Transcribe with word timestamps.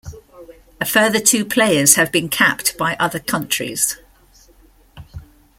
A 0.81 0.85
further 0.85 1.19
two 1.19 1.45
players 1.45 1.93
have 1.93 2.11
been 2.11 2.27
capped 2.27 2.75
by 2.75 2.95
other 2.99 3.19
countries. 3.19 3.97